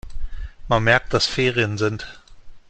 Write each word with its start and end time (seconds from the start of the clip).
Man 0.67 0.83
merkt, 0.85 1.13
dass 1.13 1.27
Ferien 1.27 1.77
sind. 1.77 2.07